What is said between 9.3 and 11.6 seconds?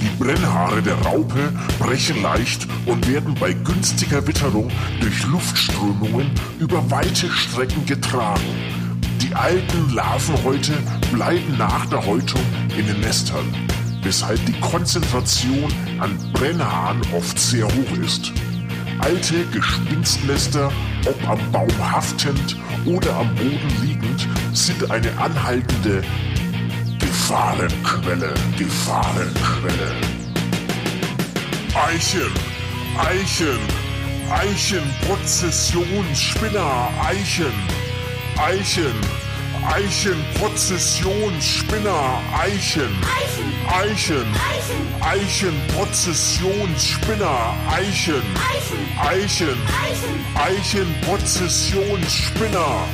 alten Larvenhäute bleiben